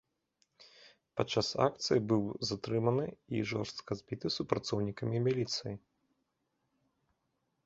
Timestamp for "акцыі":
1.65-1.99